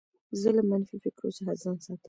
زه 0.41 0.49
له 0.57 0.63
منفي 0.69 0.95
فکرو 1.03 1.35
څخه 1.37 1.51
ځان 1.61 1.77
ساتم. 1.85 1.99